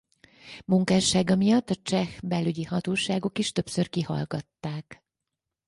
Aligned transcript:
Munkássága 0.65 1.35
miatt 1.35 1.69
a 1.69 1.75
cseh 1.81 2.19
belügyi 2.23 2.63
hatóságok 2.63 3.37
is 3.37 3.51
többször 3.51 3.89
kihallgatták. 3.89 5.03